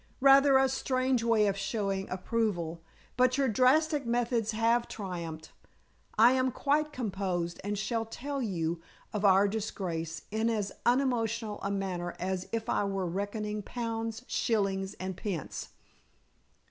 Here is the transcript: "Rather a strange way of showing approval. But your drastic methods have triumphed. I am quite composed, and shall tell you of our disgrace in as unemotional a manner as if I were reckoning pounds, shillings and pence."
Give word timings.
"Rather 0.19 0.57
a 0.57 0.67
strange 0.67 1.23
way 1.23 1.45
of 1.45 1.55
showing 1.55 2.09
approval. 2.09 2.81
But 3.17 3.37
your 3.37 3.47
drastic 3.47 4.03
methods 4.03 4.49
have 4.49 4.87
triumphed. 4.87 5.51
I 6.17 6.31
am 6.31 6.51
quite 6.51 6.91
composed, 6.91 7.61
and 7.63 7.77
shall 7.77 8.05
tell 8.07 8.41
you 8.41 8.81
of 9.13 9.23
our 9.23 9.47
disgrace 9.47 10.23
in 10.31 10.49
as 10.49 10.71
unemotional 10.87 11.59
a 11.61 11.69
manner 11.69 12.15
as 12.19 12.47
if 12.51 12.67
I 12.67 12.83
were 12.83 13.05
reckoning 13.05 13.61
pounds, 13.61 14.23
shillings 14.25 14.95
and 14.95 15.15
pence." 15.15 15.69